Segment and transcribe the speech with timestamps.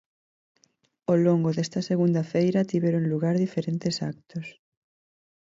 [1.07, 4.47] Ao longo desta segunda feira tiveron lugar diferentes actos.